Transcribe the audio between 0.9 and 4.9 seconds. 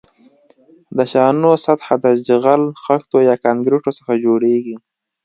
د شانو سطح د جغل، خښتو یا کانکریټو څخه جوړیږي